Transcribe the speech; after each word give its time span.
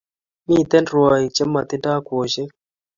Miten 0.47 0.85
rwaik 0.91 1.31
che 1.35 1.43
matindo 1.53 1.91
kwoshek 2.05 2.49